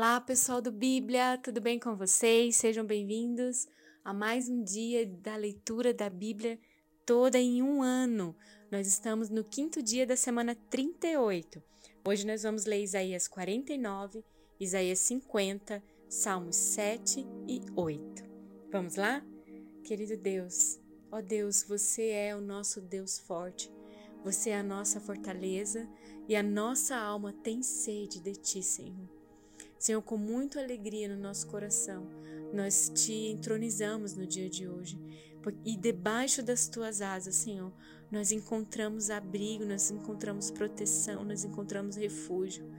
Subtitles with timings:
[0.00, 2.56] Olá, pessoal do Bíblia, tudo bem com vocês?
[2.56, 3.68] Sejam bem-vindos
[4.02, 6.58] a mais um dia da leitura da Bíblia
[7.04, 8.34] toda em um ano.
[8.70, 11.62] Nós estamos no quinto dia da semana 38.
[12.02, 14.24] Hoje nós vamos ler Isaías 49,
[14.58, 18.24] Isaías 50, Salmos 7 e 8.
[18.72, 19.22] Vamos lá?
[19.84, 20.80] Querido Deus,
[21.12, 23.70] ó Deus, você é o nosso Deus forte.
[24.24, 25.86] Você é a nossa fortaleza
[26.26, 29.19] e a nossa alma tem sede de ti, Senhor.
[29.80, 32.06] Senhor, com muita alegria no nosso coração,
[32.52, 35.00] nós te entronizamos no dia de hoje.
[35.64, 37.72] E debaixo das tuas asas, Senhor,
[38.12, 42.70] nós encontramos abrigo, nós encontramos proteção, nós encontramos refúgio.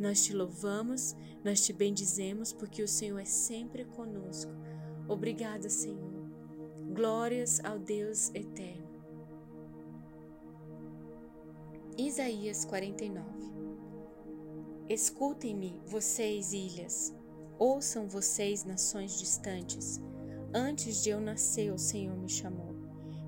[0.00, 4.50] Nós te louvamos, nós te bendizemos, porque o Senhor é sempre conosco.
[5.06, 6.30] Obrigada, Senhor.
[6.94, 8.88] Glórias ao Deus eterno.
[11.98, 13.57] Isaías 49
[14.88, 17.14] Escutem-me, vocês, ilhas.
[17.58, 20.00] Ouçam vocês, nações distantes.
[20.54, 22.74] Antes de eu nascer, o Senhor me chamou.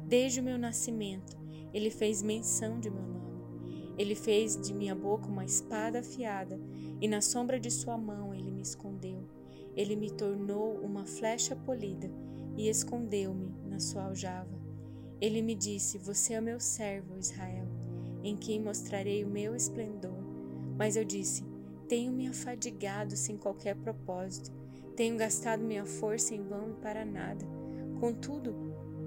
[0.06, 1.36] Desde o meu nascimento,
[1.74, 3.44] ele fez menção de meu nome.
[3.98, 6.58] Ele fez de minha boca uma espada afiada,
[6.98, 9.28] e na sombra de sua mão ele me escondeu.
[9.76, 12.10] Ele me tornou uma flecha polida
[12.56, 14.58] e escondeu-me na sua aljava.
[15.20, 17.68] Ele me disse: Você é meu servo, Israel,
[18.24, 20.18] em quem mostrarei o meu esplendor.
[20.78, 21.49] Mas eu disse:
[21.91, 24.52] tenho me afadigado sem qualquer propósito,
[24.94, 27.44] tenho gastado minha força em vão e para nada.
[27.98, 28.55] Contudo,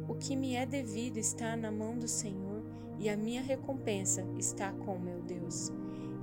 [0.06, 2.62] o que me é devido está na mão do Senhor
[3.00, 5.72] e a minha recompensa está com meu Deus.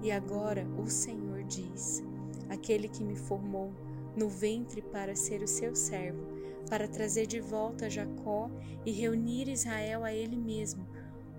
[0.02, 2.05] E agora o Senhor diz:
[2.50, 3.72] aquele que me formou
[4.14, 6.27] no ventre para ser o seu servo,
[6.69, 8.50] para trazer de volta Jacó
[8.84, 10.86] e reunir Israel a ele mesmo,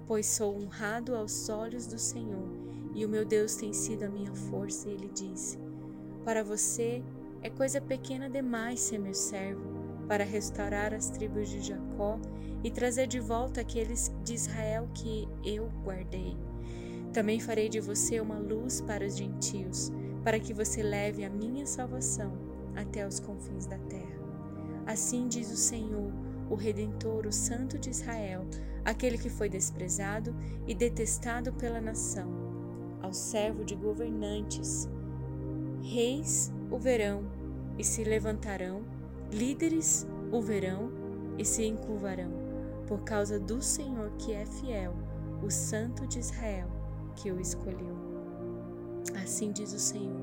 [0.07, 4.33] pois sou honrado aos olhos do Senhor e o meu Deus tem sido a minha
[4.33, 4.89] força.
[4.89, 5.57] E ele disse:
[6.23, 7.03] Para você
[7.41, 9.61] é coisa pequena demais ser meu servo,
[10.07, 12.19] para restaurar as tribos de Jacó
[12.63, 16.37] e trazer de volta aqueles de Israel que eu guardei.
[17.13, 19.91] Também farei de você uma luz para os gentios,
[20.23, 22.31] para que você leve a minha salvação
[22.75, 24.21] até os confins da terra.
[24.85, 26.11] Assim diz o Senhor,
[26.49, 28.45] o Redentor, o Santo de Israel,
[28.85, 30.35] aquele que foi desprezado
[30.67, 32.40] e detestado pela nação
[33.13, 34.89] servo de governantes.
[35.81, 37.23] Reis o verão
[37.77, 38.83] e se levantarão,
[39.31, 40.91] líderes o verão
[41.37, 42.31] e se encurvarão,
[42.87, 44.93] por causa do Senhor que é fiel,
[45.43, 46.69] o Santo de Israel
[47.15, 47.95] que o escolheu.
[49.23, 50.21] Assim diz o Senhor: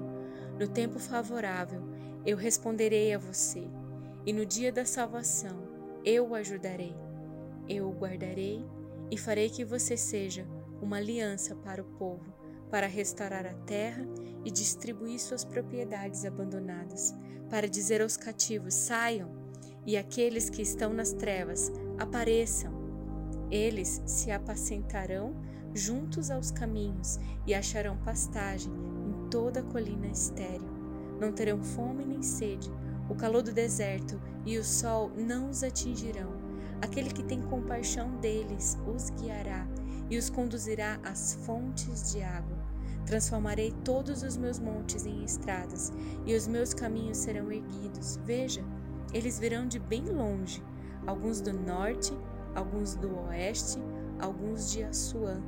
[0.58, 1.82] no tempo favorável
[2.24, 3.68] eu responderei a você,
[4.26, 5.56] e no dia da salvação
[6.04, 6.94] eu o ajudarei.
[7.68, 8.64] Eu o guardarei
[9.10, 10.46] e farei que você seja
[10.80, 12.32] uma aliança para o povo
[12.70, 14.06] para restaurar a terra
[14.44, 17.14] e distribuir suas propriedades abandonadas,
[17.50, 19.30] para dizer aos cativos: saiam,
[19.86, 22.76] e aqueles que estão nas trevas apareçam.
[23.50, 25.34] Eles se apacentarão
[25.74, 30.68] juntos aos caminhos e acharão pastagem em toda a colina estéril.
[31.20, 32.70] Não terão fome nem sede,
[33.08, 36.32] o calor do deserto e o sol não os atingirão.
[36.80, 39.66] Aquele que tem compaixão deles os guiará
[40.10, 42.57] e os conduzirá às fontes de água.
[43.08, 45.90] Transformarei todos os meus montes em estradas,
[46.26, 48.20] e os meus caminhos serão erguidos.
[48.22, 48.62] Veja,
[49.14, 50.62] eles virão de bem longe,
[51.06, 52.12] alguns do norte,
[52.54, 53.78] alguns do oeste,
[54.20, 55.42] alguns de Assuã.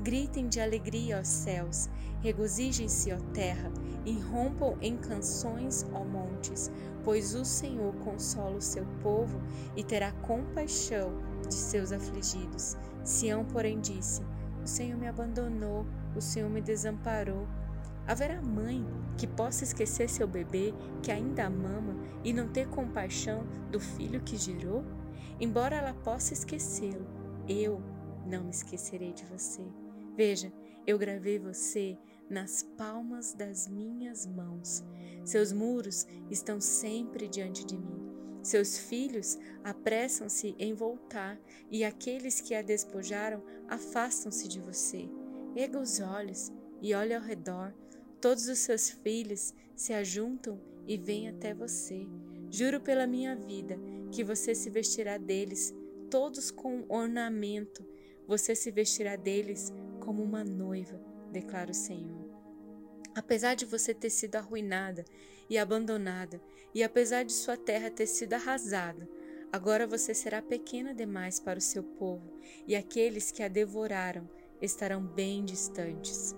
[0.00, 1.90] Gritem de alegria, ó céus,
[2.22, 3.70] regozijem-se, ó terra,
[4.06, 6.72] e rompam em canções, ó montes,
[7.04, 9.42] pois o Senhor consola o seu povo
[9.76, 11.12] e terá compaixão
[11.46, 12.78] de seus afligidos.
[13.04, 14.22] Sião, porém, disse:
[14.64, 17.46] O Senhor me abandonou o Senhor me desamparou.
[18.06, 18.84] Haverá mãe
[19.16, 24.36] que possa esquecer seu bebê que ainda mama e não ter compaixão do filho que
[24.36, 24.84] gerou?
[25.40, 27.06] Embora ela possa esquecê-lo,
[27.48, 27.82] eu
[28.26, 29.62] não me esquecerei de você.
[30.16, 30.52] Veja,
[30.86, 31.98] eu gravei você
[32.30, 34.84] nas palmas das minhas mãos.
[35.24, 38.13] Seus muros estão sempre diante de mim.
[38.44, 45.08] Seus filhos apressam-se em voltar, e aqueles que a despojaram afastam-se de você.
[45.56, 46.52] Erga os olhos
[46.82, 47.72] e olhe ao redor.
[48.20, 52.06] Todos os seus filhos se ajuntam e vêm até você.
[52.50, 53.78] Juro pela minha vida
[54.12, 55.74] que você se vestirá deles,
[56.10, 57.82] todos com ornamento.
[58.28, 61.00] Você se vestirá deles como uma noiva,
[61.32, 62.23] declara o Senhor.
[63.14, 65.04] Apesar de você ter sido arruinada
[65.48, 66.40] e abandonada,
[66.74, 69.08] e apesar de sua terra ter sido arrasada,
[69.52, 72.28] agora você será pequena demais para o seu povo,
[72.66, 74.28] e aqueles que a devoraram
[74.60, 76.34] estarão bem distantes.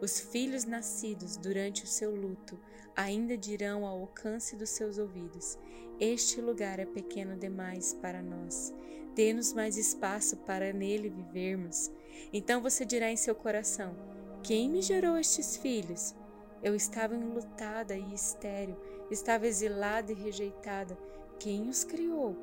[0.00, 2.60] Os filhos nascidos durante o seu luto
[2.94, 5.58] ainda dirão ao alcance dos seus ouvidos:
[5.98, 8.72] Este lugar é pequeno demais para nós.
[9.14, 11.90] Dê-nos mais espaço para nele vivermos.
[12.32, 13.96] Então você dirá em seu coração:
[14.42, 16.14] Quem me gerou estes filhos?
[16.62, 18.76] Eu estava enlutada e estéril,
[19.10, 20.96] estava exilada e rejeitada.
[21.38, 22.36] Quem os criou?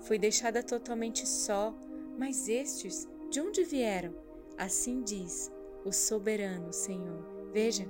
[0.00, 1.74] Fui deixada totalmente só,
[2.18, 4.14] mas estes, de onde vieram?
[4.56, 5.50] Assim diz
[5.84, 7.24] o soberano Senhor.
[7.52, 7.86] Veja,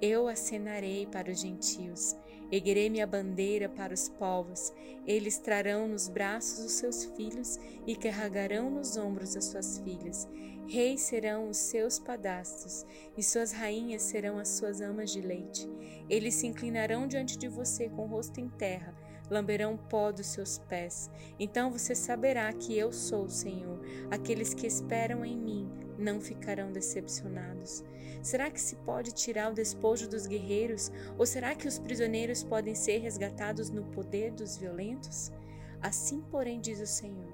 [0.00, 2.16] eu acenarei para os gentios,
[2.50, 4.72] erguerei minha bandeira para os povos,
[5.06, 10.28] eles trarão nos braços os seus filhos e carregarão nos ombros as suas filhas.
[10.68, 12.84] Reis serão os seus padastros,
[13.16, 15.66] e suas rainhas serão as suas amas de leite.
[16.10, 18.94] Eles se inclinarão diante de você com o rosto em terra,
[19.30, 21.10] lamberão o pó dos seus pés.
[21.40, 23.80] Então você saberá que eu sou o Senhor.
[24.10, 27.82] Aqueles que esperam em mim não ficarão decepcionados.
[28.22, 30.92] Será que se pode tirar o despojo dos guerreiros?
[31.16, 35.32] Ou será que os prisioneiros podem ser resgatados no poder dos violentos?
[35.80, 37.32] Assim, porém, diz o Senhor: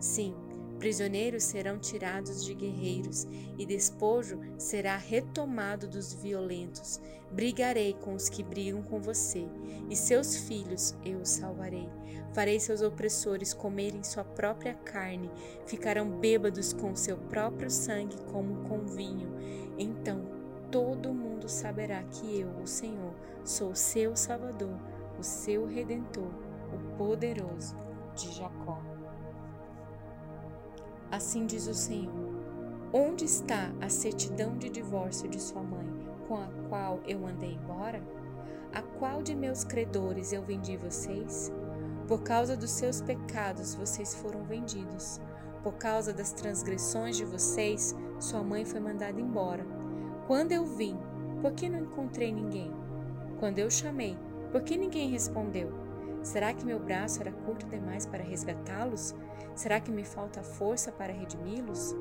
[0.00, 0.34] Sim,
[0.84, 3.26] Prisioneiros serão tirados de guerreiros,
[3.56, 7.00] e despojo será retomado dos violentos.
[7.30, 9.48] Brigarei com os que brigam com você,
[9.88, 11.88] e seus filhos eu os salvarei.
[12.34, 15.30] Farei seus opressores comerem sua própria carne,
[15.64, 19.34] ficarão bêbados com seu próprio sangue como com vinho.
[19.78, 20.20] Então
[20.70, 24.78] todo mundo saberá que eu, o Senhor, sou seu Salvador,
[25.18, 26.28] o seu Redentor,
[26.74, 27.74] o poderoso
[28.14, 28.93] de Jacó.
[31.14, 32.12] Assim diz o Senhor:
[32.92, 35.86] Onde está a certidão de divórcio de sua mãe,
[36.26, 38.02] com a qual eu andei embora?
[38.72, 41.52] A qual de meus credores eu vendi vocês?
[42.08, 45.20] Por causa dos seus pecados vocês foram vendidos.
[45.62, 49.64] Por causa das transgressões de vocês, sua mãe foi mandada embora.
[50.26, 50.98] Quando eu vim,
[51.40, 52.72] por que não encontrei ninguém?
[53.38, 54.18] Quando eu chamei,
[54.50, 55.83] por que ninguém respondeu?
[56.24, 59.14] Será que meu braço era curto demais para resgatá-los?
[59.54, 61.94] Será que me falta força para redimi-los?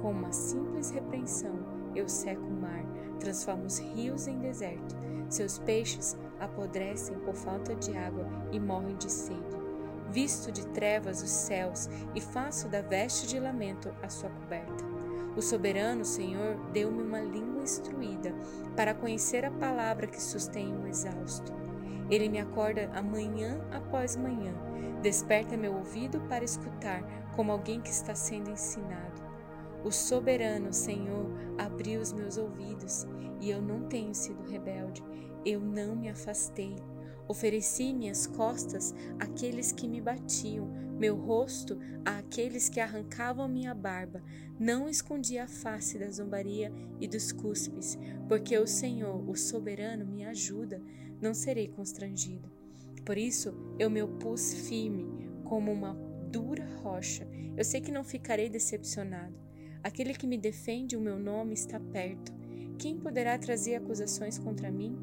[0.00, 1.58] Com uma simples repreensão,
[1.92, 2.84] eu seco o mar,
[3.18, 4.94] transformo os rios em deserto.
[5.28, 9.42] Seus peixes apodrecem por falta de água e morrem de sede.
[10.08, 14.84] Visto de trevas os céus e faço da veste de lamento a sua coberta.
[15.36, 18.32] O soberano Senhor deu-me uma língua instruída
[18.76, 21.63] para conhecer a palavra que sustém o exausto.
[22.10, 24.54] Ele me acorda amanhã após manhã,
[25.02, 27.02] desperta meu ouvido para escutar,
[27.34, 29.22] como alguém que está sendo ensinado.
[29.84, 31.26] O soberano Senhor
[31.58, 33.06] abriu os meus ouvidos
[33.40, 35.02] e eu não tenho sido rebelde,
[35.44, 36.76] eu não me afastei.
[37.26, 40.66] Ofereci minhas costas àqueles que me batiam,
[40.98, 44.22] meu rosto àqueles que arrancavam minha barba.
[44.58, 47.98] Não escondi a face da zombaria e dos cuspes,
[48.28, 50.80] porque o Senhor, o soberano, me ajuda
[51.20, 52.50] não serei constrangido.
[53.04, 55.06] Por isso eu me opus firme,
[55.44, 55.94] como uma
[56.30, 57.28] dura rocha.
[57.56, 59.34] Eu sei que não ficarei decepcionado.
[59.82, 62.32] Aquele que me defende o meu nome está perto.
[62.78, 64.96] Quem poderá trazer acusações contra mim?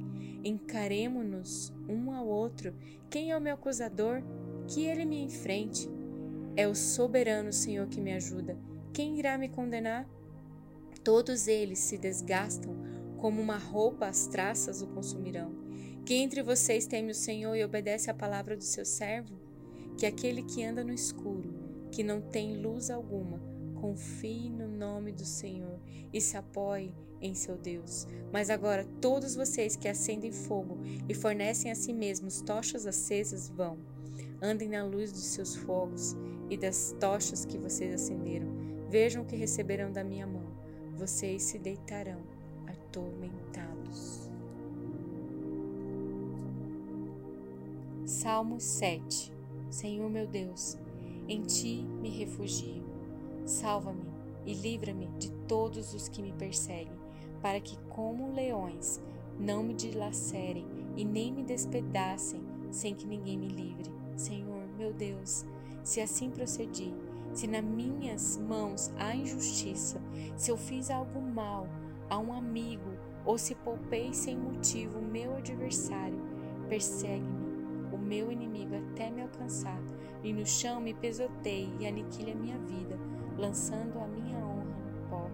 [0.43, 2.73] Encaremo-nos um ao outro.
[3.09, 4.23] Quem é o meu acusador?
[4.67, 5.87] Que ele me enfrente.
[6.55, 8.57] É o soberano Senhor que me ajuda.
[8.91, 10.09] Quem irá me condenar?
[11.03, 12.75] Todos eles se desgastam,
[13.17, 15.60] como uma roupa as traças o consumirão.
[16.05, 19.35] Que entre vocês teme o Senhor e obedece à palavra do seu servo?
[19.97, 21.53] Que aquele que anda no escuro,
[21.91, 23.39] que não tem luz alguma,
[23.79, 25.79] confie no nome do Senhor
[26.11, 28.07] e se apoie em seu Deus.
[28.31, 33.77] Mas agora, todos vocês que acendem fogo e fornecem a si mesmos tochas acesas, vão.
[34.41, 36.15] Andem na luz dos seus fogos
[36.49, 38.47] e das tochas que vocês acenderam.
[38.89, 40.51] Vejam o que receberão da minha mão.
[40.95, 42.21] Vocês se deitarão
[42.67, 43.70] atormentados.
[48.21, 49.33] Salmo 7
[49.71, 50.77] Senhor meu Deus,
[51.27, 52.83] em ti me refugio.
[53.47, 54.05] Salva-me
[54.45, 56.99] e livra-me de todos os que me perseguem,
[57.41, 59.01] para que, como leões,
[59.39, 63.91] não me dilacerem e nem me despedacem sem que ninguém me livre.
[64.15, 65.43] Senhor, meu Deus,
[65.83, 66.93] se assim procedi,
[67.33, 69.99] se nas minhas mãos há injustiça,
[70.37, 71.67] se eu fiz algo mal
[72.07, 72.91] a um amigo
[73.25, 76.21] ou se poupei sem motivo meu adversário,
[76.69, 77.40] persegue-me
[78.11, 79.81] meu inimigo até me alcançar,
[80.21, 82.99] e no chão me pesoteie e aniquile a minha vida,
[83.37, 85.29] lançando a minha honra no pó.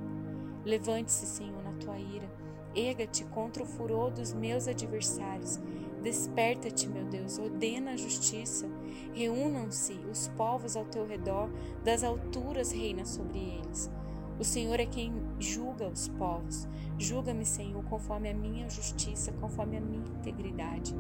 [0.64, 2.30] Levante-se, Senhor, na tua ira,
[2.76, 5.60] erga-te contra o furor dos meus adversários.
[6.04, 8.70] Desperta-te, meu Deus, ordena a justiça.
[9.12, 11.50] Reúnam-se os povos ao teu redor,
[11.84, 13.90] das alturas reina sobre eles.
[14.40, 16.68] O Senhor é quem julga os povos.
[16.98, 20.96] Julga-me, Senhor, conforme a minha justiça, conforme a minha integridade.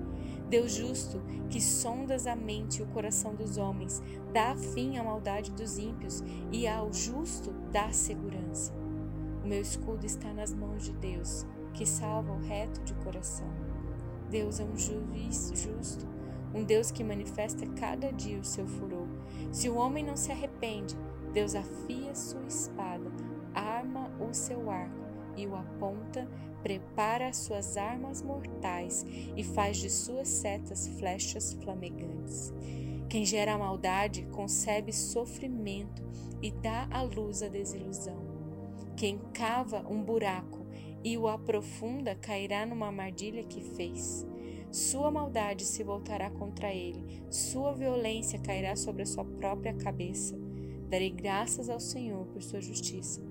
[0.49, 4.01] Deus justo, que sondas a mente e o coração dos homens,
[4.33, 8.73] dá fim à maldade dos ímpios e ao justo dá segurança.
[9.43, 13.49] O meu escudo está nas mãos de Deus, que salva o reto de coração.
[14.29, 16.05] Deus é um juiz justo,
[16.53, 19.07] um Deus que manifesta cada dia o seu furor.
[19.51, 20.97] Se o homem não se arrepende,
[21.33, 23.09] Deus afia sua espada,
[23.77, 26.27] arma o seu arco e o aponta,
[26.63, 29.05] prepara suas armas mortais
[29.35, 32.51] e faz de suas setas flechas flamegantes.
[33.07, 36.03] Quem gera maldade concebe sofrimento
[36.41, 38.17] e dá à luz a desilusão.
[38.97, 40.65] Quem cava um buraco
[41.03, 44.25] e o aprofunda cairá numa armadilha que fez.
[44.71, 50.37] Sua maldade se voltará contra ele, sua violência cairá sobre a sua própria cabeça.
[50.89, 53.26] Darei graças ao Senhor por sua justiça.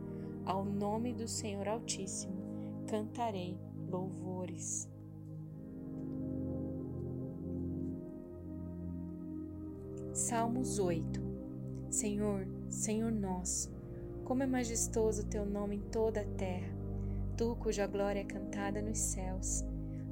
[0.46, 2.36] Ao nome do Senhor Altíssimo
[2.86, 3.58] cantarei
[3.90, 4.88] louvores.
[10.14, 11.20] Salmos 8
[11.90, 13.72] Senhor, Senhor nosso,
[14.24, 16.72] como é majestoso o teu nome em toda a terra,
[17.36, 19.64] tu cuja glória é cantada nos céus.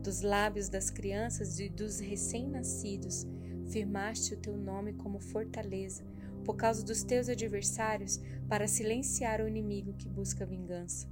[0.02, 3.24] Dos lábios das crianças e dos recém-nascidos,
[3.66, 6.04] firmaste o teu nome como fortaleza
[6.44, 11.08] por causa dos teus adversários, para silenciar o inimigo que busca vingança.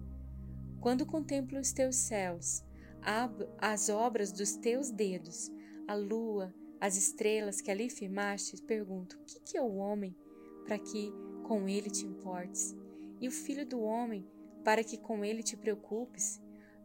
[0.80, 2.62] Quando contemplo os teus céus,
[3.58, 5.50] as obras dos teus dedos,
[5.88, 10.14] a lua, as estrelas que ali firmaste, pergunto: o que, que é o homem
[10.66, 11.12] para que
[11.44, 12.74] com ele te importes?
[13.20, 14.26] E o filho do homem
[14.64, 16.40] para que com ele te preocupes?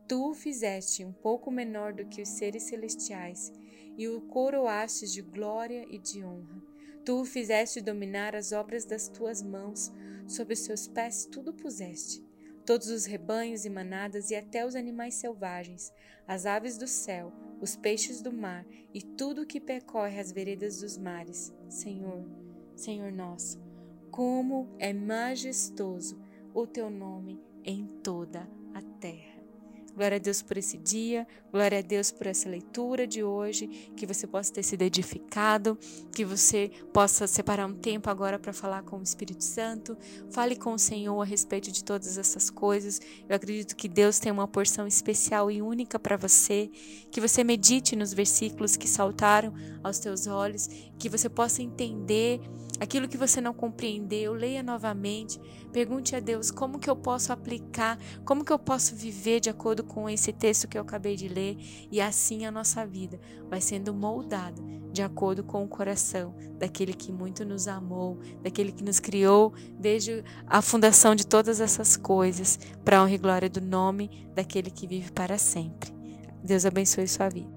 [0.07, 3.51] Tu o fizeste um pouco menor do que os seres celestiais
[3.97, 6.66] e o coroastes de glória e de honra.
[7.07, 9.93] Tu fizeste dominar as obras das tuas mãos,
[10.27, 12.21] sob os seus pés tudo puseste.
[12.65, 15.93] Todos os rebanhos e manadas e até os animais selvagens,
[16.27, 20.81] as aves do céu, os peixes do mar e tudo o que percorre as veredas
[20.81, 21.55] dos mares.
[21.69, 22.25] Senhor,
[22.75, 23.57] Senhor nosso,
[24.11, 26.21] como é majestoso
[26.53, 29.36] o teu nome em toda a terra.
[29.97, 33.65] Glória a Deus por esse dia, glória a Deus por essa leitura de hoje,
[33.97, 35.75] que você possa ter sido edificado,
[36.13, 39.97] que você possa separar um tempo agora para falar com o Espírito Santo.
[40.29, 43.01] Fale com o Senhor a respeito de todas essas coisas.
[43.27, 46.69] Eu acredito que Deus tem uma porção especial e única para você,
[47.09, 49.51] que você medite nos versículos que saltaram
[49.83, 52.39] aos teus olhos, que você possa entender
[52.79, 55.39] aquilo que você não compreendeu, leia novamente,
[55.71, 59.83] pergunte a Deus como que eu posso aplicar, como que eu posso viver de acordo
[59.87, 61.57] com esse texto que eu acabei de ler,
[61.91, 67.11] e assim a nossa vida vai sendo moldada de acordo com o coração daquele que
[67.11, 73.01] muito nos amou, daquele que nos criou desde a fundação de todas essas coisas, para
[73.01, 75.91] honra e glória do nome daquele que vive para sempre.
[76.43, 77.56] Deus abençoe sua vida.